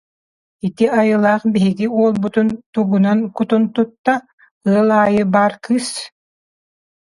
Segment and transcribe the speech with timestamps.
[0.67, 4.13] Ити айылаах биһиги уолбутун тугунан кутун тутта,
[4.71, 5.89] ыал аайы баар кыыс